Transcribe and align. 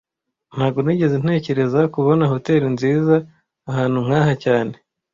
Ntago 0.55 0.79
nigeze 0.83 1.15
ntekereza 1.23 1.79
kubona 1.95 2.23
hoteri 2.33 2.67
nziza 2.75 3.15
ahantu 3.69 3.97
nkaha 4.05 4.33
cyane 4.43 4.73